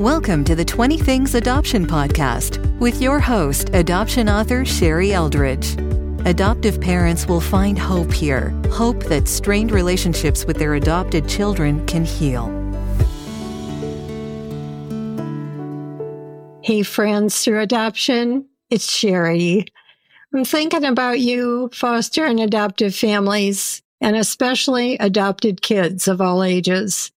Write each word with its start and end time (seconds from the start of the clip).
Welcome 0.00 0.44
to 0.44 0.54
the 0.54 0.64
20 0.64 0.96
Things 0.96 1.34
Adoption 1.34 1.86
Podcast 1.86 2.56
with 2.78 3.02
your 3.02 3.20
host, 3.20 3.68
adoption 3.74 4.30
author 4.30 4.64
Sherrie 4.64 5.12
Eldridge. 5.12 5.76
Adoptive 6.24 6.80
parents 6.80 7.26
will 7.26 7.42
find 7.42 7.78
hope 7.78 8.10
here 8.10 8.48
hope 8.70 9.04
that 9.04 9.28
strained 9.28 9.70
relationships 9.70 10.46
with 10.46 10.56
their 10.56 10.76
adopted 10.76 11.28
children 11.28 11.86
can 11.86 12.06
heal. 12.06 12.46
Hey, 16.62 16.82
friends 16.82 17.44
through 17.44 17.60
adoption, 17.60 18.46
it's 18.70 18.90
Sherrie. 18.90 19.66
I'm 20.34 20.46
thinking 20.46 20.86
about 20.86 21.20
you, 21.20 21.68
foster 21.74 22.24
and 22.24 22.40
adoptive 22.40 22.94
families, 22.94 23.82
and 24.00 24.16
especially 24.16 24.96
adopted 24.96 25.60
kids 25.60 26.08
of 26.08 26.22
all 26.22 26.42
ages. 26.42 27.12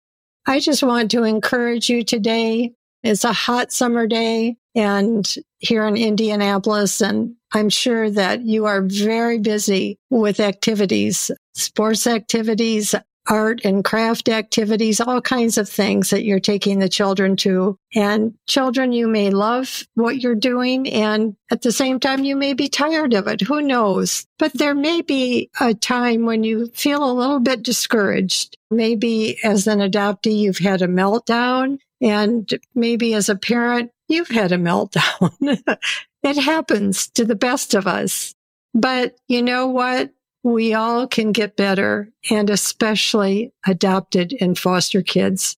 I 0.45 0.59
just 0.59 0.83
want 0.83 1.11
to 1.11 1.23
encourage 1.23 1.89
you 1.89 2.03
today. 2.03 2.73
It's 3.03 3.23
a 3.23 3.33
hot 3.33 3.71
summer 3.71 4.07
day 4.07 4.57
and 4.75 5.31
here 5.59 5.85
in 5.85 5.97
Indianapolis, 5.97 7.01
and 7.01 7.35
I'm 7.53 7.69
sure 7.69 8.09
that 8.09 8.41
you 8.41 8.65
are 8.65 8.81
very 8.81 9.39
busy 9.39 9.99
with 10.09 10.39
activities, 10.39 11.29
sports 11.53 12.07
activities, 12.07 12.95
art 13.27 13.61
and 13.63 13.83
craft 13.83 14.29
activities, 14.29 14.99
all 14.99 15.21
kinds 15.21 15.57
of 15.57 15.69
things 15.69 16.09
that 16.09 16.23
you're 16.23 16.39
taking 16.39 16.79
the 16.79 16.89
children 16.89 17.35
to. 17.37 17.77
And 17.95 18.33
children, 18.47 18.91
you 18.91 19.07
may 19.07 19.29
love 19.29 19.85
what 19.95 20.19
you're 20.19 20.35
doing. 20.35 20.89
And 20.89 21.35
at 21.51 21.61
the 21.61 21.71
same 21.71 21.99
time, 21.99 22.23
you 22.23 22.35
may 22.35 22.53
be 22.53 22.67
tired 22.67 23.13
of 23.13 23.27
it. 23.27 23.41
Who 23.41 23.61
knows? 23.61 24.25
But 24.39 24.53
there 24.53 24.75
may 24.75 25.01
be 25.01 25.49
a 25.59 25.73
time 25.73 26.25
when 26.25 26.43
you 26.43 26.67
feel 26.67 27.03
a 27.03 27.13
little 27.13 27.39
bit 27.39 27.63
discouraged. 27.63 28.57
Maybe 28.69 29.37
as 29.43 29.67
an 29.67 29.79
adoptee, 29.79 30.37
you've 30.37 30.57
had 30.57 30.81
a 30.81 30.87
meltdown. 30.87 31.77
And 32.01 32.49
maybe 32.75 33.13
as 33.13 33.29
a 33.29 33.35
parent, 33.35 33.91
you've 34.09 34.29
had 34.29 34.51
a 34.51 34.57
meltdown. 34.57 35.61
it 36.23 36.37
happens 36.37 37.07
to 37.11 37.23
the 37.23 37.35
best 37.35 37.73
of 37.73 37.87
us. 37.87 38.35
But 38.73 39.15
you 39.27 39.41
know 39.41 39.67
what? 39.67 40.11
We 40.43 40.73
all 40.73 41.07
can 41.07 41.31
get 41.31 41.55
better 41.55 42.09
and 42.29 42.49
especially 42.49 43.51
adopted 43.65 44.35
and 44.39 44.59
foster 44.59 45.01
kids. 45.01 45.55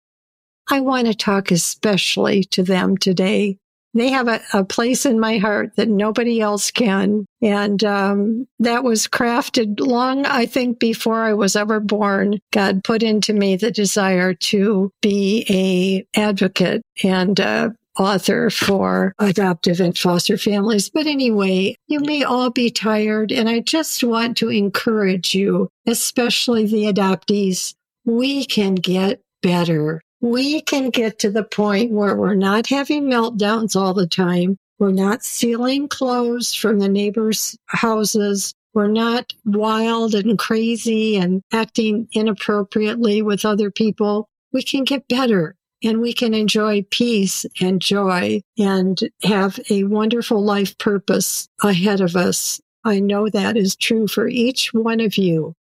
I 0.70 0.80
want 0.80 1.06
to 1.06 1.14
talk 1.14 1.50
especially 1.50 2.44
to 2.44 2.62
them 2.62 2.96
today. 2.96 3.58
They 3.94 4.08
have 4.10 4.26
a, 4.26 4.40
a 4.52 4.64
place 4.64 5.06
in 5.06 5.20
my 5.20 5.38
heart 5.38 5.76
that 5.76 5.88
nobody 5.88 6.40
else 6.40 6.70
can. 6.72 7.26
And 7.40 7.82
um, 7.84 8.48
that 8.58 8.82
was 8.82 9.06
crafted 9.06 9.78
long, 9.78 10.26
I 10.26 10.46
think, 10.46 10.80
before 10.80 11.22
I 11.22 11.32
was 11.32 11.54
ever 11.54 11.78
born. 11.78 12.40
God 12.52 12.82
put 12.82 13.04
into 13.04 13.32
me 13.32 13.54
the 13.56 13.70
desire 13.70 14.34
to 14.34 14.90
be 15.00 15.46
a 15.48 16.20
advocate 16.20 16.82
and 17.04 17.38
uh, 17.38 17.70
author 17.98 18.50
for 18.50 19.14
adoptive 19.18 19.80
and 19.80 19.96
foster 19.96 20.36
families. 20.36 20.90
But 20.90 21.06
anyway, 21.06 21.76
you 21.86 22.00
may 22.00 22.22
all 22.22 22.50
be 22.50 22.70
tired, 22.70 23.32
and 23.32 23.48
I 23.48 23.60
just 23.60 24.02
want 24.02 24.36
to 24.38 24.48
encourage 24.50 25.34
you, 25.34 25.68
especially 25.86 26.66
the 26.66 26.84
adoptees. 26.84 27.74
We 28.04 28.44
can 28.44 28.74
get 28.74 29.20
better. 29.42 30.00
We 30.20 30.62
can 30.62 30.90
get 30.90 31.18
to 31.20 31.30
the 31.30 31.44
point 31.44 31.92
where 31.92 32.16
we're 32.16 32.34
not 32.34 32.66
having 32.68 33.04
meltdowns 33.04 33.76
all 33.76 33.94
the 33.94 34.06
time. 34.06 34.56
We're 34.78 34.90
not 34.90 35.22
stealing 35.22 35.88
clothes 35.88 36.54
from 36.54 36.78
the 36.78 36.88
neighbors' 36.88 37.56
houses. 37.66 38.54
We're 38.72 38.88
not 38.88 39.32
wild 39.44 40.14
and 40.14 40.36
crazy 40.36 41.16
and 41.16 41.42
acting 41.52 42.08
inappropriately 42.12 43.22
with 43.22 43.44
other 43.44 43.70
people. 43.70 44.28
We 44.52 44.62
can 44.62 44.84
get 44.84 45.06
better 45.08 45.54
and 45.84 46.00
we 46.00 46.12
can 46.12 46.34
enjoy 46.34 46.82
peace 46.90 47.44
and 47.60 47.80
joy 47.80 48.40
and 48.58 49.00
have 49.22 49.60
a 49.70 49.84
wonderful 49.84 50.42
life 50.42 50.76
purpose 50.78 51.48
ahead 51.62 52.00
of 52.00 52.16
us. 52.16 52.60
I 52.84 53.00
know 53.00 53.28
that 53.28 53.56
is 53.56 53.76
true 53.76 54.08
for 54.08 54.26
each 54.26 54.72
one 54.72 55.00
of 55.00 55.16
you. 55.16 55.54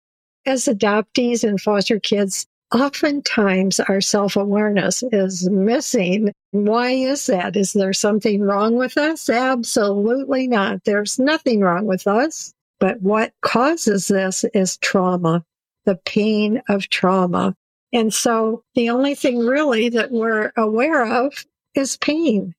As 0.46 0.66
adoptees 0.66 1.44
and 1.44 1.60
foster 1.60 2.00
kids, 2.00 2.46
oftentimes 2.74 3.80
our 3.80 4.02
self 4.02 4.36
awareness 4.36 5.04
is 5.12 5.50
missing. 5.50 6.32
Why 6.52 6.92
is 6.92 7.26
that? 7.28 7.56
Is 7.56 7.74
there 7.74 7.94
something 7.94 8.42
wrong 8.42 8.76
with 8.76 8.98
us? 8.98 9.30
Absolutely 9.30 10.48
not. 10.48 10.84
There's 10.84 11.20
nothing 11.20 11.62
wrong 11.62 11.86
with 11.86 12.08
us. 12.08 12.54
But 12.80 13.02
what 13.02 13.34
causes 13.42 14.08
this 14.08 14.44
is 14.56 14.78
trauma, 14.78 15.46
the 15.86 15.98
pain 15.98 16.64
of 16.68 16.90
trauma. 16.90 17.56
And 17.94 18.14
so 18.14 18.64
the 18.76 18.90
only 18.90 19.16
thing 19.16 19.40
really 19.40 19.90
that 19.90 20.12
we're 20.12 20.52
aware 20.56 21.06
of 21.06 21.46
is 21.76 21.98
pain. 21.98 22.54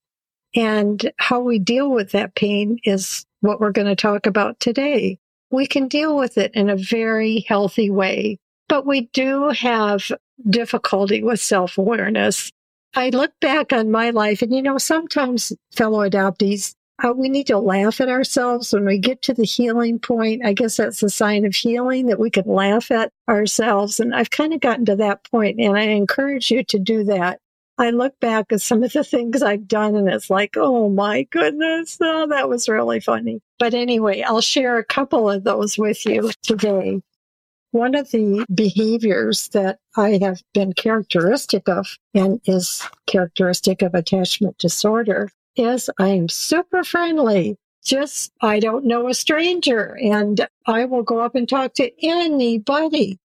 And 0.54 1.10
how 1.18 1.40
we 1.40 1.58
deal 1.58 1.90
with 1.90 2.12
that 2.12 2.34
pain 2.34 2.78
is 2.84 3.24
what 3.40 3.60
we're 3.60 3.72
going 3.72 3.86
to 3.86 3.96
talk 3.96 4.26
about 4.26 4.60
today. 4.60 5.18
We 5.50 5.66
can 5.66 5.88
deal 5.88 6.16
with 6.16 6.38
it 6.38 6.52
in 6.54 6.68
a 6.68 6.76
very 6.76 7.44
healthy 7.48 7.90
way, 7.90 8.38
but 8.68 8.86
we 8.86 9.02
do 9.12 9.50
have 9.50 10.10
difficulty 10.48 11.22
with 11.22 11.40
self 11.40 11.78
awareness. 11.78 12.50
I 12.94 13.08
look 13.08 13.32
back 13.40 13.72
on 13.72 13.90
my 13.90 14.10
life 14.10 14.42
and, 14.42 14.54
you 14.54 14.62
know, 14.62 14.76
sometimes 14.76 15.52
fellow 15.74 16.06
adoptees, 16.08 16.74
uh, 17.02 17.12
we 17.12 17.28
need 17.28 17.46
to 17.48 17.58
laugh 17.58 18.00
at 18.00 18.08
ourselves 18.08 18.72
when 18.72 18.84
we 18.84 18.98
get 18.98 19.22
to 19.22 19.34
the 19.34 19.44
healing 19.44 19.98
point. 19.98 20.44
I 20.44 20.52
guess 20.52 20.76
that's 20.76 21.02
a 21.02 21.08
sign 21.08 21.44
of 21.44 21.54
healing 21.54 22.06
that 22.06 22.20
we 22.20 22.30
can 22.30 22.46
laugh 22.46 22.90
at 22.90 23.12
ourselves. 23.28 23.98
And 23.98 24.14
I've 24.14 24.30
kind 24.30 24.52
of 24.52 24.60
gotten 24.60 24.84
to 24.86 24.96
that 24.96 25.24
point, 25.24 25.58
and 25.58 25.76
I 25.76 25.82
encourage 25.82 26.50
you 26.50 26.62
to 26.64 26.78
do 26.78 27.04
that. 27.04 27.40
I 27.78 27.90
look 27.90 28.18
back 28.20 28.52
at 28.52 28.60
some 28.60 28.82
of 28.82 28.92
the 28.92 29.02
things 29.02 29.42
I've 29.42 29.66
done, 29.66 29.96
and 29.96 30.08
it's 30.08 30.30
like, 30.30 30.56
oh 30.56 30.90
my 30.90 31.24
goodness, 31.24 31.98
oh, 32.00 32.28
that 32.28 32.48
was 32.48 32.68
really 32.68 33.00
funny. 33.00 33.40
But 33.58 33.74
anyway, 33.74 34.22
I'll 34.22 34.42
share 34.42 34.78
a 34.78 34.84
couple 34.84 35.30
of 35.30 35.44
those 35.44 35.78
with 35.78 36.04
you 36.04 36.30
today. 36.42 37.00
One 37.72 37.94
of 37.94 38.10
the 38.10 38.44
behaviors 38.54 39.48
that 39.48 39.78
I 39.96 40.18
have 40.22 40.42
been 40.52 40.74
characteristic 40.74 41.68
of 41.68 41.86
and 42.14 42.38
is 42.44 42.86
characteristic 43.06 43.80
of 43.80 43.94
attachment 43.94 44.58
disorder 44.58 45.30
is 45.56 45.90
I'm 45.98 46.28
super 46.28 46.84
friendly. 46.84 47.56
Just, 47.84 48.32
I 48.40 48.60
don't 48.60 48.84
know 48.84 49.08
a 49.08 49.14
stranger 49.14 49.98
and 50.00 50.46
I 50.66 50.84
will 50.84 51.02
go 51.02 51.20
up 51.20 51.34
and 51.34 51.48
talk 51.48 51.74
to 51.74 51.90
anybody. 52.04 53.18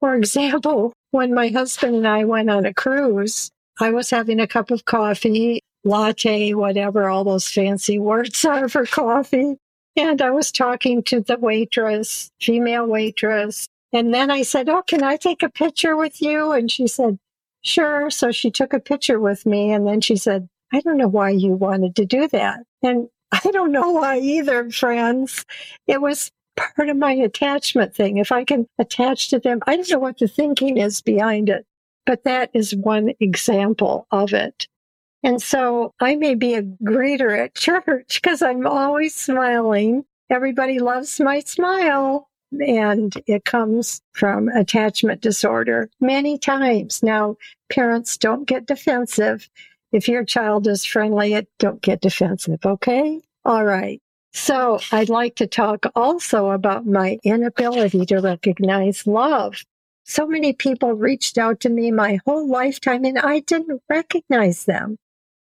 For 0.00 0.14
example, 0.14 0.92
when 1.12 1.32
my 1.32 1.48
husband 1.48 1.96
and 1.96 2.06
I 2.06 2.24
went 2.24 2.50
on 2.50 2.66
a 2.66 2.74
cruise, 2.74 3.50
I 3.80 3.90
was 3.90 4.10
having 4.10 4.40
a 4.40 4.46
cup 4.46 4.70
of 4.70 4.84
coffee, 4.84 5.60
latte, 5.84 6.52
whatever 6.54 7.08
all 7.08 7.24
those 7.24 7.48
fancy 7.48 7.98
words 7.98 8.44
are 8.44 8.68
for 8.68 8.84
coffee. 8.86 9.56
And 9.96 10.22
I 10.22 10.30
was 10.30 10.50
talking 10.52 11.02
to 11.04 11.20
the 11.20 11.38
waitress, 11.38 12.30
female 12.40 12.86
waitress. 12.86 13.66
And 13.92 14.12
then 14.12 14.30
I 14.30 14.42
said, 14.42 14.68
Oh, 14.68 14.82
can 14.82 15.02
I 15.02 15.16
take 15.16 15.42
a 15.42 15.50
picture 15.50 15.96
with 15.96 16.22
you? 16.22 16.52
And 16.52 16.70
she 16.70 16.86
said, 16.86 17.18
Sure. 17.62 18.10
So 18.10 18.32
she 18.32 18.50
took 18.50 18.72
a 18.72 18.80
picture 18.80 19.20
with 19.20 19.44
me. 19.46 19.70
And 19.70 19.86
then 19.86 20.00
she 20.00 20.16
said, 20.16 20.48
I 20.72 20.80
don't 20.80 20.96
know 20.96 21.08
why 21.08 21.30
you 21.30 21.52
wanted 21.52 21.96
to 21.96 22.06
do 22.06 22.28
that. 22.28 22.60
And 22.82 23.08
I 23.32 23.50
don't 23.50 23.72
know 23.72 23.90
why 23.92 24.18
either, 24.18 24.70
friends. 24.70 25.44
It 25.86 26.00
was 26.00 26.30
part 26.56 26.88
of 26.88 26.96
my 26.96 27.12
attachment 27.12 27.94
thing. 27.94 28.18
If 28.18 28.32
I 28.32 28.44
can 28.44 28.66
attach 28.78 29.30
to 29.30 29.38
them, 29.38 29.60
I 29.66 29.76
don't 29.76 29.90
know 29.90 29.98
what 29.98 30.18
the 30.18 30.28
thinking 30.28 30.76
is 30.76 31.00
behind 31.00 31.48
it, 31.48 31.66
but 32.06 32.24
that 32.24 32.50
is 32.52 32.74
one 32.74 33.12
example 33.20 34.06
of 34.10 34.32
it. 34.32 34.66
And 35.22 35.40
so 35.40 35.92
I 36.00 36.16
may 36.16 36.34
be 36.34 36.54
a 36.54 36.62
greeter 36.62 37.38
at 37.38 37.54
church 37.54 38.20
because 38.20 38.42
I'm 38.42 38.66
always 38.66 39.14
smiling. 39.14 40.04
Everybody 40.30 40.78
loves 40.78 41.20
my 41.20 41.40
smile. 41.40 42.28
And 42.66 43.14
it 43.26 43.46
comes 43.46 44.02
from 44.12 44.48
attachment 44.48 45.22
disorder 45.22 45.88
many 46.00 46.36
times. 46.36 47.02
Now, 47.02 47.36
parents 47.70 48.18
don't 48.18 48.46
get 48.46 48.66
defensive 48.66 49.48
if 49.92 50.08
your 50.08 50.24
child 50.24 50.66
is 50.66 50.84
friendly, 50.84 51.46
don't 51.58 51.82
get 51.82 52.00
defensive, 52.00 52.64
okay? 52.64 53.20
All 53.44 53.64
right. 53.64 54.00
So 54.32 54.80
I'd 54.90 55.10
like 55.10 55.36
to 55.36 55.46
talk 55.46 55.86
also 55.94 56.50
about 56.50 56.86
my 56.86 57.18
inability 57.22 58.06
to 58.06 58.20
recognize 58.20 59.06
love. 59.06 59.62
So 60.04 60.26
many 60.26 60.52
people 60.52 60.94
reached 60.94 61.38
out 61.38 61.60
to 61.60 61.68
me 61.68 61.90
my 61.90 62.18
whole 62.26 62.48
lifetime 62.48 63.04
and 63.04 63.18
I 63.18 63.40
didn't 63.40 63.82
recognize 63.88 64.64
them. 64.64 64.96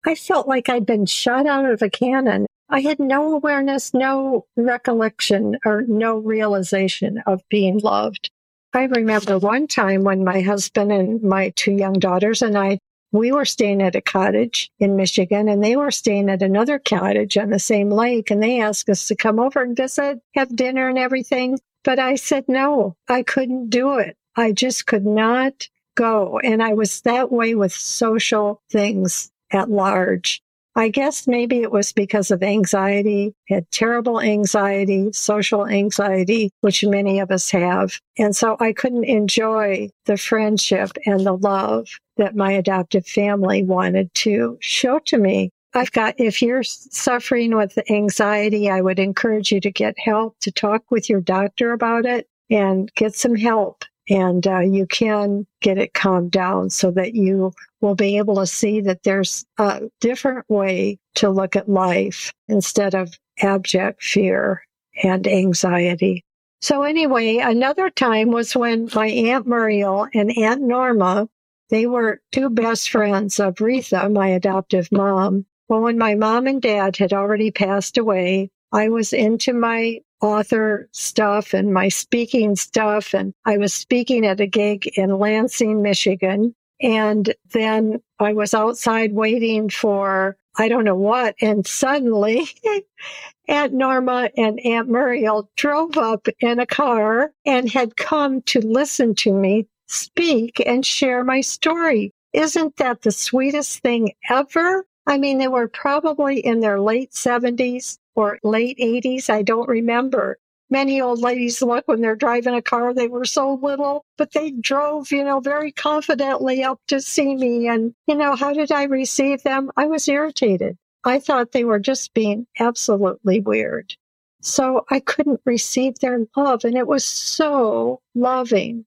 I 0.06 0.16
felt 0.16 0.48
like 0.48 0.70
I'd 0.70 0.86
been 0.86 1.06
shot 1.06 1.46
out 1.46 1.70
of 1.70 1.82
a 1.82 1.90
cannon. 1.90 2.46
I 2.70 2.80
had 2.80 3.00
no 3.00 3.34
awareness, 3.34 3.94
no 3.94 4.46
recollection, 4.56 5.58
or 5.66 5.84
no 5.88 6.18
realization 6.18 7.22
of 7.26 7.42
being 7.50 7.80
loved. 7.80 8.30
I 8.74 8.84
remember 8.84 9.38
one 9.38 9.68
time 9.68 10.04
when 10.04 10.24
my 10.24 10.42
husband 10.42 10.92
and 10.92 11.22
my 11.22 11.52
two 11.56 11.74
young 11.74 11.94
daughters 11.94 12.42
and 12.42 12.58
I 12.58 12.80
we 13.12 13.32
were 13.32 13.46
staying 13.46 13.82
at 13.82 13.96
a 13.96 14.02
cottage 14.02 14.70
in 14.80 14.96
Michigan 14.96 15.48
and 15.48 15.64
they 15.64 15.76
were 15.76 15.92
staying 15.92 16.30
at 16.30 16.42
another 16.42 16.80
cottage 16.80 17.38
on 17.38 17.50
the 17.50 17.60
same 17.60 17.90
lake 17.90 18.30
and 18.30 18.42
they 18.42 18.62
asked 18.62 18.90
us 18.90 19.08
to 19.08 19.16
come 19.16 19.40
over 19.40 19.62
and 19.62 19.78
visit, 19.78 20.20
have 20.36 20.56
dinner 20.56 20.90
and 20.90 20.98
everything. 20.98 21.60
But 21.84 22.00
I 22.00 22.16
said, 22.16 22.46
no, 22.48 22.96
I 23.08 23.24
couldn't 23.24 23.70
do 23.70 23.98
it. 23.98 24.18
I 24.36 24.52
just 24.52 24.88
could 24.88 25.06
not 25.06 25.68
go. 25.96 26.40
And 26.44 26.62
I 26.62 26.74
was 26.74 27.02
that 27.02 27.32
way 27.32 27.56
with 27.56 27.72
social 27.74 28.62
things. 28.72 29.32
at 29.52 29.70
large. 29.70 30.42
I 30.76 30.90
guess 30.90 31.26
maybe 31.26 31.64
it 31.64 31.72
was 31.72 31.92
because 31.92 32.30
of 32.30 32.44
anxiety, 32.44 33.34
had 33.48 33.66
terrible 33.72 34.22
anxiety, 34.22 35.12
social 35.12 35.66
anxiety, 35.66 36.52
which 36.62 36.84
many 36.84 37.20
of 37.20 37.32
us 37.32 37.50
have. 37.50 38.00
And 38.20 38.36
so 38.36 38.58
I 38.60 38.74
couldn't 38.74 39.06
enjoy 39.06 39.90
the 40.06 40.18
friendship 40.18 40.92
and 41.06 41.26
the 41.26 41.34
love 41.36 41.88
that 42.18 42.36
my 42.36 42.52
adoptive 42.52 43.06
family 43.06 43.64
wanted 43.64 44.14
to 44.16 44.58
show 44.62 45.00
to 45.06 45.18
me. 45.18 45.52
I've 45.74 45.92
got, 45.92 46.16
if 46.18 46.42
you're 46.42 46.64
suffering 46.64 47.56
with 47.56 47.78
anxiety, 47.90 48.70
I 48.70 48.82
would 48.82 49.00
encourage 49.00 49.52
you 49.52 49.60
to 49.62 49.72
get 49.72 50.00
help, 50.00 50.38
to 50.40 50.52
talk 50.52 50.90
with 50.90 51.10
your 51.10 51.22
doctor 51.22 51.74
about 51.74 52.06
it 52.06 52.28
and 52.50 52.92
get 52.96 53.16
some 53.16 53.36
help. 53.36 53.84
And 54.10 54.48
uh, 54.48 54.60
you 54.60 54.88
can 54.88 55.46
get 55.62 55.78
it 55.78 55.94
calmed 55.94 56.32
down 56.32 56.70
so 56.70 56.92
that 56.92 57.14
you 57.14 57.52
will 57.82 57.96
be 57.96 58.18
able 58.18 58.36
to 58.36 58.48
see 58.48 58.80
that 58.82 59.04
there's 59.04 59.46
a 59.58 59.82
different 60.00 60.50
way 60.50 60.98
to 61.16 61.30
look 61.30 61.56
at 61.56 61.70
life 61.70 62.34
instead 62.48 62.96
of 62.96 63.14
abject 63.42 64.02
fear 64.02 64.64
and 65.04 65.28
anxiety. 65.28 66.24
So 66.62 66.84
anyway, 66.84 67.38
another 67.38 67.90
time 67.90 68.32
was 68.32 68.56
when 68.56 68.90
my 68.96 69.08
Aunt 69.08 69.46
Muriel 69.46 70.08
and 70.14 70.36
Aunt 70.38 70.62
Norma, 70.62 71.30
they 71.70 71.86
were 71.86 72.22
two 72.32 72.50
best 72.50 72.90
friends 72.90 73.40
of 73.40 73.56
Retha, 73.56 74.12
my 74.12 74.28
adoptive 74.28 74.90
mom. 74.92 75.46
Well, 75.68 75.82
when 75.82 75.98
my 75.98 76.16
mom 76.16 76.48
and 76.48 76.62
dad 76.62 76.98
had 76.98 77.14
already 77.14 77.52
passed 77.52 77.98
away, 77.98 78.50
I 78.72 78.90
was 78.90 79.14
into 79.14 79.54
my 79.54 80.00
author 80.22 80.90
stuff 80.92 81.54
and 81.54 81.74
my 81.74 81.90
speaking 81.90 82.56
stuff. 82.56 83.14
And 83.14 83.34
I 83.46 83.58
was 83.58 83.74
speaking 83.74 84.26
at 84.26 84.40
a 84.40 84.48
gig 84.48 84.88
in 84.98 85.20
Lansing, 85.20 85.82
Michigan. 85.82 86.56
And 86.82 87.34
then 87.54 88.02
I 88.20 88.34
was 88.34 88.54
outside 88.54 89.14
waiting 89.14 89.70
for 89.70 90.38
I 90.60 90.70
don't 90.70 90.86
know 90.86 90.96
what. 90.96 91.36
And 91.40 91.68
suddenly 91.68 92.48
Aunt 93.48 93.74
Norma 93.74 94.32
and 94.36 94.60
Aunt 94.62 94.90
Muriel 94.90 95.52
drove 95.56 95.98
up 95.98 96.28
in 96.40 96.60
a 96.60 96.66
car 96.66 97.32
and 97.46 97.70
had 97.70 97.96
come 97.96 98.42
to 98.44 98.60
listen 98.60 99.14
to 99.16 99.32
me 99.32 99.68
speak 99.88 100.62
and 100.66 100.86
share 100.86 101.24
my 101.24 101.42
story. 101.42 102.14
Isn't 102.34 102.76
that 102.78 103.02
the 103.02 103.12
sweetest 103.12 103.80
thing 103.80 104.12
ever? 104.30 104.86
I 105.08 105.18
mean, 105.18 105.38
they 105.38 105.48
were 105.48 105.68
probably 105.68 106.40
in 106.40 106.60
their 106.60 106.80
late 106.80 107.12
70s 107.12 107.98
or 108.16 108.40
late 108.44 108.78
80s. 108.78 109.30
I 109.30 109.42
don't 109.42 109.68
remember. 109.68 110.38
Many 110.70 111.00
old 111.00 111.22
ladies 111.22 111.62
look 111.62 111.88
when 111.88 112.02
they're 112.02 112.18
driving 112.18 112.54
a 112.54 112.62
car, 112.62 112.94
they 112.94 113.08
were 113.08 113.24
so 113.24 113.54
little, 113.54 114.04
but 114.18 114.34
they 114.34 114.52
drove, 114.52 115.12
you 115.12 115.24
know, 115.24 115.40
very 115.40 115.72
confidently 115.72 116.62
up 116.62 116.82
to 116.88 117.00
see 117.00 117.36
me. 117.36 117.70
And, 117.70 117.94
you 118.06 118.16
know, 118.16 118.36
how 118.36 118.52
did 118.52 118.72
I 118.72 118.84
receive 118.84 119.44
them? 119.44 119.72
I 119.78 119.86
was 119.86 120.10
irritated. 120.10 120.78
I 121.06 121.20
thought 121.20 121.54
they 121.54 121.64
were 121.64 121.80
just 121.80 122.14
being 122.14 122.48
absolutely 122.60 123.40
weird. 123.40 123.96
So 124.42 124.86
I 124.90 125.00
couldn't 125.00 125.40
receive 125.46 126.00
their 126.00 126.20
love. 126.36 126.66
And 126.66 126.76
it 126.76 126.88
was 126.88 127.06
so 127.06 128.02
loving. 128.14 128.86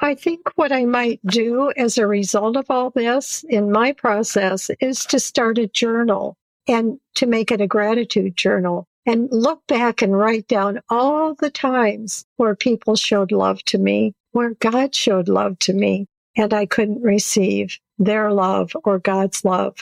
I 0.00 0.14
think 0.14 0.52
what 0.54 0.70
I 0.70 0.84
might 0.84 1.20
do 1.26 1.72
as 1.76 1.98
a 1.98 2.06
result 2.06 2.56
of 2.56 2.70
all 2.70 2.90
this 2.90 3.44
in 3.48 3.72
my 3.72 3.92
process 3.92 4.70
is 4.80 5.04
to 5.06 5.18
start 5.18 5.58
a 5.58 5.66
journal 5.66 6.36
and 6.68 7.00
to 7.16 7.26
make 7.26 7.50
it 7.50 7.60
a 7.60 7.66
gratitude 7.66 8.36
journal 8.36 8.86
and 9.06 9.28
look 9.32 9.66
back 9.66 10.00
and 10.00 10.16
write 10.16 10.46
down 10.46 10.80
all 10.88 11.34
the 11.34 11.50
times 11.50 12.24
where 12.36 12.54
people 12.54 12.94
showed 12.94 13.32
love 13.32 13.64
to 13.64 13.78
me, 13.78 14.12
where 14.32 14.54
God 14.60 14.94
showed 14.94 15.28
love 15.28 15.58
to 15.60 15.72
me, 15.72 16.06
and 16.36 16.54
I 16.54 16.66
couldn't 16.66 17.02
receive 17.02 17.78
their 17.98 18.32
love 18.32 18.76
or 18.84 19.00
God's 19.00 19.44
love. 19.44 19.78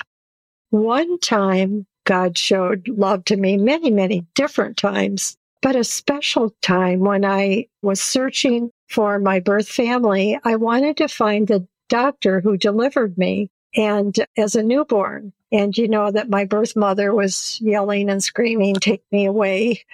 One 0.70 1.18
time 1.18 1.86
God 2.04 2.38
showed 2.38 2.88
love 2.88 3.24
to 3.26 3.36
me 3.36 3.58
many, 3.58 3.90
many 3.90 4.24
different 4.34 4.78
times, 4.78 5.36
but 5.60 5.76
a 5.76 5.84
special 5.84 6.54
time 6.62 7.00
when 7.00 7.24
I 7.24 7.66
was 7.82 8.00
searching 8.00 8.70
for 8.88 9.18
my 9.18 9.40
birth 9.40 9.68
family, 9.68 10.38
I 10.44 10.56
wanted 10.56 10.96
to 10.98 11.08
find 11.08 11.46
the 11.46 11.66
doctor 11.88 12.40
who 12.40 12.56
delivered 12.56 13.16
me 13.18 13.50
and 13.76 14.16
as 14.36 14.54
a 14.54 14.62
newborn. 14.62 15.32
And 15.52 15.76
you 15.76 15.88
know 15.88 16.10
that 16.10 16.30
my 16.30 16.44
birth 16.44 16.74
mother 16.74 17.14
was 17.14 17.60
yelling 17.60 18.10
and 18.10 18.22
screaming, 18.22 18.74
take 18.74 19.04
me 19.12 19.26
away. 19.26 19.84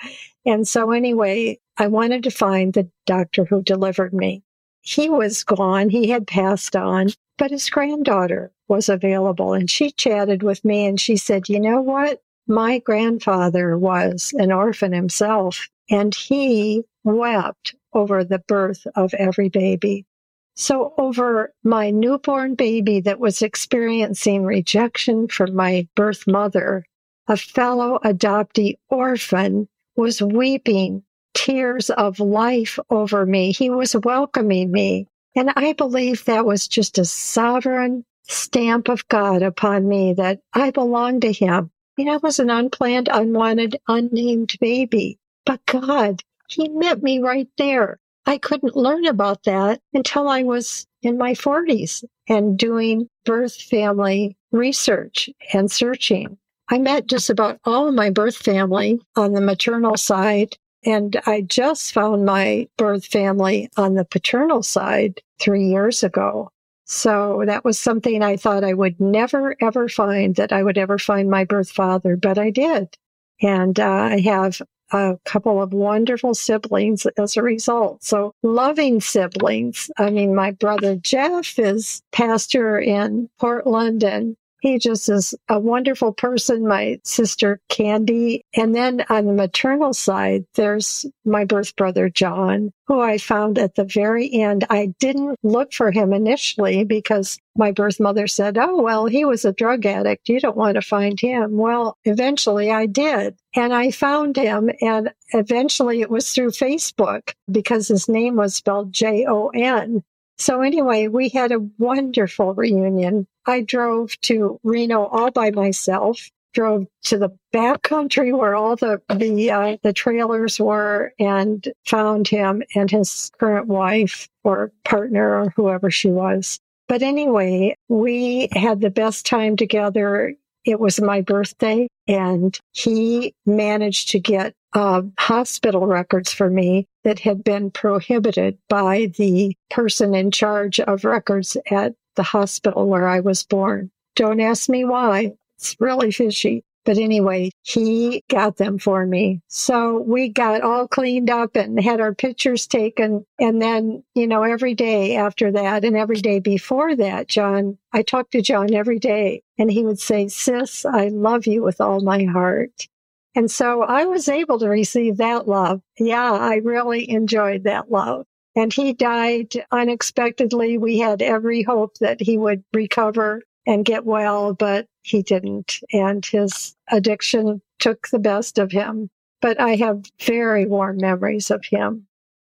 And 0.47 0.67
so 0.67 0.93
anyway, 0.93 1.59
I 1.79 1.87
wanted 1.89 2.25
to 2.25 2.31
find 2.31 2.73
the 2.73 2.89
doctor 3.07 3.45
who 3.45 3.63
delivered 3.63 4.13
me. 4.13 4.43
He 4.81 5.09
was 5.09 5.45
gone. 5.45 5.91
He 5.91 6.09
had 6.09 6.27
passed 6.27 6.75
on, 6.75 7.11
but 7.39 7.51
his 7.51 7.71
granddaughter 7.71 8.51
was 8.69 8.89
available 8.89 9.53
and 9.53 9.71
she 9.71 9.91
chatted 9.91 10.43
with 10.43 10.65
me 10.65 10.87
and 10.87 11.01
she 11.01 11.17
said, 11.17 11.49
you 11.49 11.61
know 11.61 11.81
what? 11.81 12.23
My 12.49 12.79
grandfather 12.79 13.79
was 13.79 14.35
an 14.39 14.51
orphan 14.51 14.93
himself 14.93 15.69
and 15.91 16.15
he 16.15 16.83
wept 17.05 17.75
over 17.95 18.25
the 18.25 18.39
birth 18.39 18.87
of 18.95 19.15
every 19.15 19.49
baby. 19.49 20.07
So 20.55 20.93
over 20.99 21.55
my 21.65 21.91
newborn 21.91 22.55
baby 22.55 23.01
that 23.01 23.19
was 23.19 23.43
experiencing 23.43 24.45
rejection 24.45 25.29
from 25.29 25.55
my 25.55 25.89
birth 25.95 26.27
mother, 26.27 26.85
a 27.27 27.37
fellow 27.37 27.99
adoptee 28.05 28.79
orphan 28.91 29.69
was 29.97 30.21
weeping 30.21 31.03
tears 31.35 31.91
of 31.91 32.21
life 32.21 32.79
over 32.91 33.25
me. 33.25 33.53
He 33.53 33.71
was 33.71 33.97
welcoming 33.97 34.71
me. 34.71 35.07
And 35.35 35.51
I 35.57 35.73
believe 35.73 36.25
that 36.27 36.45
was 36.45 36.69
just 36.69 36.99
a 36.99 37.05
sovereign 37.05 38.05
stamp 38.29 38.89
of 38.89 39.09
God 39.09 39.43
upon 39.43 39.89
me 39.89 40.13
that 40.15 40.41
I 40.53 40.71
belonged 40.71 41.23
to 41.23 41.33
him. 41.33 41.71
You 41.97 42.05
know, 42.07 42.15
I 42.15 42.19
was 42.19 42.39
an 42.39 42.51
unplanned, 42.51 43.09
unwanted, 43.11 43.77
unnamed 43.89 44.55
baby. 44.61 45.19
But 45.45 45.65
God, 45.67 46.23
he 46.53 46.69
met 46.69 47.03
me 47.03 47.19
right 47.19 47.49
there. 47.59 47.99
I 48.27 48.39
couldn't 48.39 48.77
learn 48.77 49.07
about 49.07 49.43
that 49.45 49.81
until 49.93 50.29
I 50.29 50.43
was 50.43 50.87
in 51.03 51.19
my 51.19 51.33
40s 51.33 52.05
and 52.29 52.59
doing 52.59 53.09
birth 53.25 53.57
family 53.57 54.37
research 54.53 55.29
and 55.53 55.71
searching. 55.71 56.39
I 56.69 56.79
met 56.79 57.07
just 57.07 57.29
about 57.31 57.59
all 57.65 57.89
of 57.89 57.95
my 57.95 58.11
birth 58.11 58.37
family 58.37 59.01
on 59.17 59.33
the 59.33 59.41
maternal 59.41 59.97
side, 59.97 60.57
and 60.85 61.21
I 61.27 61.43
just 61.43 61.93
found 61.93 62.25
my 62.25 62.69
birth 62.79 63.07
family 63.07 63.69
on 63.77 63.95
the 63.95 64.05
paternal 64.05 64.63
side 64.63 65.21
three 65.41 65.65
years 65.65 66.03
ago. 66.03 66.51
So 66.85 67.43
that 67.47 67.65
was 67.65 67.79
something 67.79 68.23
I 68.23 68.37
thought 68.37 68.65
I 68.65 68.75
would 68.75 69.01
never, 69.01 69.57
ever 69.61 69.89
find 69.89 70.37
that 70.37 70.53
I 70.53 70.63
would 70.63 70.79
ever 70.79 70.99
find 70.99 71.31
my 71.31 71.45
birth 71.45 71.71
father, 71.71 72.17
but 72.17 72.39
I 72.39 72.51
did. 72.51 72.97
And 73.41 73.81
uh, 73.81 74.09
I 74.13 74.21
have 74.21 74.63
a 74.93 75.19
couple 75.25 75.63
of 75.63 75.73
wonderful 75.73 76.35
siblings 76.35 77.07
as 77.19 77.37
a 77.37 77.43
result. 77.43 78.03
So 78.05 78.35
loving 78.43 79.01
siblings. 79.01 79.91
I 79.99 80.11
mean, 80.11 80.35
my 80.35 80.51
brother 80.51 80.97
Jeff 80.97 81.59
is 81.59 82.03
pastor 82.13 82.79
in 82.79 83.29
Portland 83.39 84.05
and 84.05 84.37
he 84.63 84.79
just 84.79 85.09
is 85.09 85.35
a 85.49 85.59
wonderful 85.59 86.13
person. 86.13 86.69
My 86.69 87.01
sister 87.03 87.61
Candy. 87.69 88.45
And 88.55 88.75
then 88.75 89.05
on 89.09 89.27
the 89.27 89.33
maternal 89.33 89.93
side, 89.93 90.45
there's 90.55 91.05
my 91.25 91.45
birth 91.45 91.75
brother 91.75 92.09
John, 92.09 92.71
who 92.87 93.01
I 93.01 93.19
found 93.19 93.59
at 93.59 93.75
the 93.75 93.85
very 93.85 94.33
end. 94.33 94.65
I 94.71 94.95
didn't 95.01 95.37
look 95.43 95.73
for 95.73 95.91
him 95.91 96.13
initially 96.13 96.85
because 96.85 97.41
my 97.57 97.73
birth 97.73 97.99
mother 97.99 98.29
said, 98.29 98.57
Oh, 98.57 98.81
well, 98.81 99.07
he 99.07 99.25
was 99.25 99.45
a 99.45 99.53
drug 99.53 99.85
addict. 99.85 100.29
You 100.29 100.39
don't 100.39 100.57
want 100.57 100.77
to 100.77 100.83
find 100.83 101.19
him. 101.19 101.57
Well, 101.57 101.99
eventually 102.05 102.71
I 102.71 102.87
did. 102.87 103.37
And 103.57 103.75
I 103.75 103.91
found 103.91 104.37
him. 104.37 104.71
And 104.81 105.11
eventually 105.33 106.03
it 106.03 106.11
was 106.11 106.31
through 106.31 106.53
Facebook 106.53 107.33
because 107.51 107.89
his 107.89 108.09
name 108.09 108.37
was 108.37 108.55
spelled 108.55 108.93
J 108.93 109.27
O 109.29 109.49
N. 109.49 110.05
So 110.39 110.61
anyway, 110.63 111.09
we 111.09 111.29
had 111.29 111.53
a 111.53 111.67
wonderful 111.79 112.55
reunion. 112.55 113.27
I 113.47 113.61
drove 113.61 114.19
to 114.23 114.59
Reno 114.63 115.07
all 115.07 115.31
by 115.31 115.51
myself, 115.51 116.31
drove 116.53 116.87
to 117.05 117.19
the 117.19 117.31
back 117.53 117.83
country 117.83 118.33
where 118.33 118.55
all 118.55 118.77
the 118.77 119.01
the 119.15 119.51
uh, 119.51 119.77
the 119.83 119.93
trailers 119.93 120.59
were 120.59 121.13
and 121.19 121.67
found 121.87 122.29
him 122.29 122.63
and 122.75 122.91
his 122.91 123.31
current 123.39 123.67
wife 123.67 124.29
or 124.45 124.73
partner 124.85 125.43
or 125.43 125.53
whoever 125.57 125.91
she 125.91 126.09
was. 126.09 126.59
But 126.89 127.03
anyway, 127.03 127.77
we 127.89 128.49
had 128.53 128.81
the 128.81 128.91
best 128.91 129.25
time 129.25 129.57
together. 129.57 130.35
It 130.65 130.79
was 130.79 131.01
my 131.01 131.21
birthday 131.23 131.89
and 132.07 132.59
he 132.73 133.35
managed 133.47 134.11
to 134.11 134.21
get 134.21 134.55
uh, 134.75 135.03
hospital 135.19 135.87
records 135.87 136.33
for 136.33 136.51
me 136.51 136.87
that 137.05 137.19
had 137.19 137.45
been 137.45 137.71
prohibited 137.71 138.59
by 138.69 139.13
the 139.19 139.57
person 139.71 140.15
in 140.15 140.31
charge 140.31 140.81
of 140.81 141.05
records 141.05 141.57
at 141.71 141.95
the 142.17 142.23
hospital 142.23 142.87
where 142.87 143.09
I 143.09 143.21
was 143.21 143.43
born. 143.43 143.91
Don't 144.17 144.41
ask 144.41 144.69
me 144.69 144.85
why. 144.85 145.33
It's 145.57 145.77
really 145.81 146.11
fishy. 146.11 146.65
But 146.85 146.99
anyway, 146.99 147.51
he 147.63 148.25
got 148.29 148.57
them 148.57 148.79
for 148.79 149.07
me. 149.07 149.41
So 149.47 150.01
we 150.01 150.29
got 150.29 150.63
all 150.63 150.89
cleaned 150.89 151.31
up 151.31 151.55
and 151.55 151.81
had 151.81 152.01
our 152.01 152.13
pictures 152.13 152.67
taken. 152.67 153.25
And 153.39 153.63
then, 153.63 154.03
you 154.17 154.27
know, 154.27 154.43
every 154.43 154.75
day 154.75 155.15
after 155.15 155.53
that 155.53 155.85
and 155.85 155.97
every 155.97 156.21
day 156.21 156.41
before 156.41 156.97
that, 156.97 157.29
John, 157.29 157.79
I 157.93 158.03
talked 158.03 158.33
to 158.33 158.43
John 158.43 158.75
every 158.75 158.99
day 158.99 159.43
and 159.59 159.71
he 159.71 159.85
would 159.85 160.01
say, 160.01 160.27
sis, 160.27 160.85
I 160.85 161.09
love 161.09 161.47
you 161.47 161.63
with 161.63 161.81
all 161.81 162.01
my 162.01 162.25
heart. 162.25 162.89
And 163.35 163.51
so 163.51 163.83
I 163.83 164.05
was 164.05 164.29
able 164.29 164.59
to 164.59 164.69
receive 164.69 165.17
that 165.17 165.49
love. 165.49 165.81
Yeah, 165.99 166.33
I 166.33 166.57
really 166.57 167.09
enjoyed 167.11 167.65
that 167.65 167.91
love. 167.91 168.27
And 168.55 168.73
he 168.73 168.93
died 168.93 169.55
unexpectedly. 169.71 170.77
We 170.77 170.99
had 170.99 171.23
every 171.23 171.63
hope 171.63 171.97
that 171.99 172.21
he 172.21 172.37
would 172.37 172.63
recover 172.75 173.43
and 173.67 173.85
get 173.85 174.05
well, 174.05 174.53
but 174.53 174.87
he 175.03 175.23
didn't. 175.23 175.81
And 175.93 176.25
his 176.25 176.77
addiction 176.91 177.63
took 177.79 178.09
the 178.09 178.19
best 178.19 178.59
of 178.59 178.71
him. 178.71 179.09
But 179.41 179.59
I 179.59 179.77
have 179.77 180.05
very 180.21 180.67
warm 180.67 180.99
memories 180.99 181.51
of 181.51 181.65
him. 181.65 182.07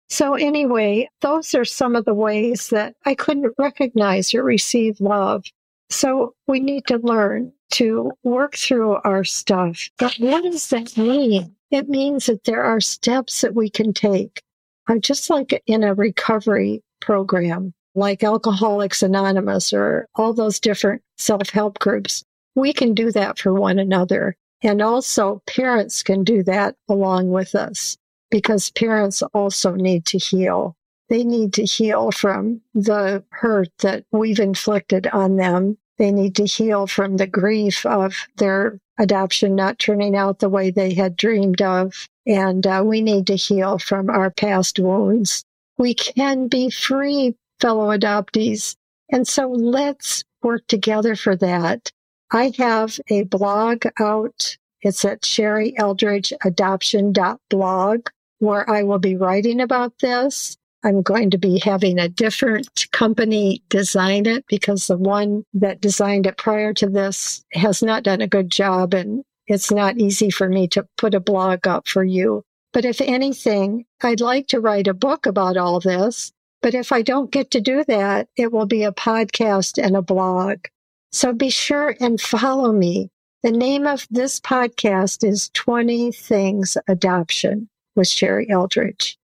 So, 0.09 0.35
anyway, 0.35 1.09
those 1.21 1.55
are 1.55 1.65
some 1.65 1.95
of 1.95 2.05
the 2.05 2.13
ways 2.13 2.69
that 2.69 2.95
I 3.05 3.15
couldn't 3.15 3.55
recognize 3.57 4.35
or 4.35 4.43
receive 4.43 5.01
love. 5.01 5.45
So, 5.89 6.35
we 6.45 6.59
need 6.59 6.85
to 6.87 6.99
learn 6.99 7.53
to 7.71 8.11
work 8.23 8.55
through 8.55 8.95
our 9.03 9.23
stuff. 9.23 9.89
But 9.97 10.15
what 10.19 10.43
does 10.43 10.69
that 10.69 10.97
mean? 10.97 11.55
It 11.71 11.89
means 11.89 12.27
that 12.27 12.43
there 12.43 12.63
are 12.63 12.79
steps 12.79 13.41
that 13.41 13.55
we 13.55 13.69
can 13.69 13.93
take. 13.93 14.41
I'm 14.87 15.01
just 15.01 15.29
like 15.29 15.61
in 15.65 15.83
a 15.83 15.93
recovery 15.93 16.83
program, 17.01 17.73
like 17.95 18.23
Alcoholics 18.23 19.01
Anonymous 19.01 19.73
or 19.73 20.07
all 20.15 20.33
those 20.33 20.59
different 20.59 21.01
self 21.17 21.49
help 21.49 21.79
groups. 21.79 22.23
We 22.55 22.71
can 22.71 22.93
do 22.93 23.11
that 23.11 23.39
for 23.39 23.53
one 23.53 23.79
another. 23.79 24.35
And 24.61 24.81
also 24.81 25.41
parents 25.47 26.01
can 26.01 26.23
do 26.23 26.43
that 26.43 26.75
along 26.87 27.29
with 27.29 27.55
us 27.55 27.97
because 28.31 28.71
parents 28.71 29.21
also 29.33 29.75
need 29.75 30.05
to 30.07 30.17
heal. 30.17 30.75
They 31.09 31.23
need 31.23 31.53
to 31.53 31.65
heal 31.65 32.11
from 32.11 32.61
the 32.73 33.23
hurt 33.29 33.69
that 33.79 34.05
we've 34.11 34.39
inflicted 34.39 35.07
on 35.07 35.35
them. 35.35 35.77
They 35.97 36.11
need 36.11 36.35
to 36.35 36.45
heal 36.45 36.87
from 36.87 37.17
the 37.17 37.27
grief 37.27 37.85
of 37.85 38.15
their 38.37 38.79
adoption 38.97 39.55
not 39.55 39.79
turning 39.79 40.15
out 40.15 40.39
the 40.39 40.49
way 40.49 40.71
they 40.71 40.93
had 40.93 41.15
dreamed 41.15 41.61
of. 41.61 42.07
And 42.25 42.65
uh, 42.65 42.83
we 42.85 43.01
need 43.01 43.27
to 43.27 43.35
heal 43.35 43.77
from 43.77 44.09
our 44.09 44.31
past 44.31 44.79
wounds. 44.79 45.43
We 45.77 45.93
can 45.93 46.47
be 46.47 46.69
free, 46.69 47.35
fellow 47.59 47.95
adoptees. 47.95 48.75
And 49.11 49.27
so 49.27 49.49
let's 49.49 50.23
work 50.41 50.65
together 50.67 51.15
for 51.15 51.35
that. 51.37 51.91
I 52.31 52.53
have 52.57 52.99
a 53.09 53.23
blog 53.23 53.85
out. 53.99 54.57
It's 54.81 55.05
at 55.05 55.21
sherryeldridgeadoption.blog 55.21 58.07
where 58.39 58.69
I 58.69 58.83
will 58.83 58.99
be 58.99 59.15
writing 59.15 59.61
about 59.61 59.97
this. 59.99 60.57
I'm 60.85 61.01
going 61.01 61.31
to 61.31 61.39
be 61.39 61.57
having 61.57 61.97
a 61.97 62.07
different 62.07 62.85
company 62.91 63.63
design 63.69 64.27
it 64.27 64.45
because 64.47 64.85
the 64.85 64.97
one 64.97 65.43
that 65.55 65.81
designed 65.81 66.27
it 66.27 66.37
prior 66.37 66.75
to 66.75 66.87
this 66.87 67.43
has 67.53 67.81
not 67.81 68.03
done 68.03 68.21
a 68.21 68.27
good 68.27 68.51
job 68.51 68.93
and 68.93 69.23
it's 69.47 69.71
not 69.71 69.97
easy 69.97 70.29
for 70.29 70.47
me 70.47 70.67
to 70.69 70.87
put 70.95 71.15
a 71.15 71.19
blog 71.19 71.65
up 71.65 71.87
for 71.87 72.03
you. 72.03 72.43
But 72.71 72.85
if 72.85 73.01
anything, 73.01 73.85
I'd 74.03 74.21
like 74.21 74.47
to 74.49 74.59
write 74.59 74.87
a 74.87 74.93
book 74.93 75.25
about 75.25 75.57
all 75.57 75.79
this. 75.79 76.31
But 76.61 76.75
if 76.75 76.91
I 76.91 77.01
don't 77.01 77.31
get 77.31 77.49
to 77.51 77.61
do 77.61 77.83
that, 77.85 78.27
it 78.37 78.51
will 78.51 78.67
be 78.67 78.83
a 78.83 78.91
podcast 78.91 79.83
and 79.83 79.97
a 79.97 80.03
blog. 80.03 80.65
So 81.11 81.33
be 81.33 81.49
sure 81.49 81.95
and 81.99 82.21
follow 82.21 82.71
me. 82.71 83.09
The 83.41 83.51
name 83.51 83.87
of 83.87 84.05
this 84.11 84.39
podcast 84.39 85.27
is 85.27 85.49
20 85.55 86.11
Things 86.11 86.77
Adoption 86.87 87.69
with 87.95 88.07
Sherrie 88.07 88.49
Eldridge. 88.51 89.17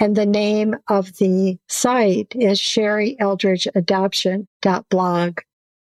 And 0.00 0.14
the 0.14 0.26
name 0.26 0.76
of 0.88 1.16
the 1.16 1.58
site 1.68 2.32
is 2.36 2.60
sherryeldridgeadoption.blog. 2.60 5.38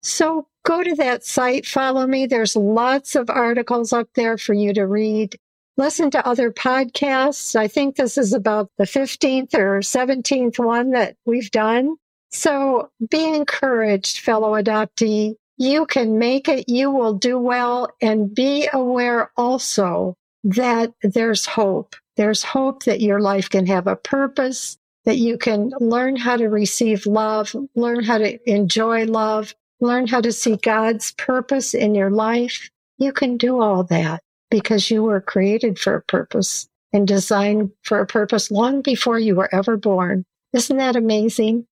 So 0.03 0.47
go 0.65 0.83
to 0.83 0.95
that 0.97 1.25
site, 1.25 1.67
follow 1.67 2.07
me. 2.07 2.27
There's 2.27 2.57
lots 2.57 3.15
of 3.15 3.31
articles 3.31 3.93
up 3.93 4.09
there 4.15 4.39
for 4.39 4.55
you 4.55 4.73
to 4.75 4.87
read. 4.87 5.37
Listen 5.77 6.11
to 6.11 6.27
other 6.27 6.51
podcasts. 6.51 7.55
I 7.55 7.69
think 7.69 7.97
this 7.97 8.19
is 8.19 8.33
about 8.33 8.71
the 8.79 8.85
15th 8.85 9.55
or 9.55 9.81
17th 9.81 10.59
one 10.59 10.91
that 10.91 11.17
we've 11.25 11.51
done. 11.51 11.97
So 12.31 12.91
be 13.11 13.25
encouraged, 13.25 14.21
fellow 14.21 14.61
adoptee. 14.61 15.37
You 15.57 15.87
can 15.87 16.19
make 16.19 16.49
it. 16.49 16.69
You 16.69 16.91
will 16.91 17.15
do 17.15 17.39
well 17.39 17.91
and 18.01 18.35
be 18.35 18.69
aware 18.73 19.31
also 19.37 20.17
that 20.45 20.93
there's 21.03 21.47
hope. 21.47 21.97
There's 22.21 22.43
hope 22.43 22.85
that 22.85 23.01
your 23.01 23.19
life 23.19 23.49
can 23.49 23.65
have 23.69 23.87
a 23.87 23.97
purpose, 23.97 24.77
that 25.07 25.17
you 25.17 25.39
can 25.39 25.73
learn 25.81 26.17
how 26.17 26.37
to 26.37 26.51
receive 26.51 27.07
love, 27.07 27.57
learn 27.75 28.05
how 28.05 28.19
to 28.19 28.39
enjoy 28.51 29.07
love, 29.07 29.55
learn 29.81 30.07
how 30.07 30.21
to 30.21 30.31
see 30.31 30.57
God's 30.57 31.13
purpose 31.13 31.73
in 31.73 31.95
your 31.95 32.11
life. 32.11 32.69
You 32.99 33.15
can 33.15 33.39
do 33.39 33.63
all 33.63 33.85
that 33.85 34.23
because 34.51 34.91
you 34.91 35.03
were 35.03 35.23
created 35.23 35.79
for 35.79 35.95
a 35.95 36.03
purpose 36.03 36.69
and 36.93 37.09
designed 37.09 37.71
for 37.85 38.01
a 38.01 38.07
purpose 38.07 38.51
long 38.51 38.83
before 38.83 39.19
you 39.19 39.35
were 39.35 39.49
ever 39.55 39.79
born. 39.79 40.27
Isn't 40.53 40.77
that 40.77 40.97
amazing? 40.97 41.67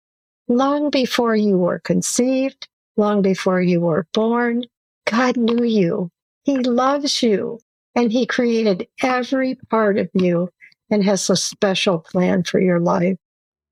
Long 0.47 0.91
before 0.91 1.35
you 1.35 1.59
were 1.59 1.81
conceived, 1.81 2.69
long 2.97 3.21
before 3.21 3.62
you 3.62 3.81
were 3.81 4.07
born, 4.12 4.62
God 5.11 5.37
knew 5.37 5.65
you. 5.65 6.12
He 6.45 6.59
loves 6.59 7.21
you 7.21 7.59
and 7.97 8.12
he 8.12 8.26
created 8.26 8.87
every 9.03 9.57
part 9.71 9.99
of 9.99 10.09
you 10.12 10.50
and 10.91 11.03
has 11.03 11.29
a 11.29 11.37
special 11.37 11.99
plan 11.99 12.45
for 12.45 12.61
your 12.61 12.79
life. 12.79 13.17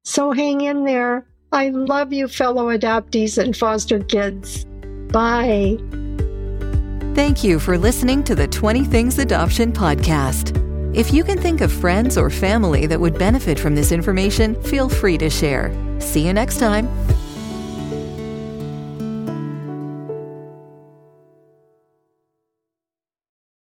So 0.03 0.33
hang 0.33 0.63
in 0.63 0.85
there. 0.85 1.27
I 1.53 1.69
love 1.69 2.13
you, 2.13 2.27
fellow 2.27 2.77
adoptees 2.77 3.39
and 3.39 3.57
foster 3.57 4.01
kids. 4.01 4.65
Bye. 5.13 5.79
Thank 7.15 7.45
you 7.45 7.61
for 7.61 7.79
listening 7.79 8.25
to 8.25 8.35
the 8.35 8.49
20 8.49 8.85
Things 8.85 9.21
Adoption 9.21 9.73
podcast. 9.73 10.61
If 10.97 11.13
you 11.13 11.23
can 11.23 11.39
think 11.39 11.61
of 11.61 11.71
friends 11.71 12.19
or 12.19 12.31
family 12.31 12.87
that 12.87 13.01
would 13.01 13.19
benefit 13.19 13.59
from 13.59 13.77
this 13.77 13.93
information, 13.93 14.61
feel 14.63 14.89
free 14.89 15.19
to 15.19 15.31
share. 15.31 15.73
See 16.01 16.27
you 16.27 16.33
next 16.33 16.59
time. 16.59 16.89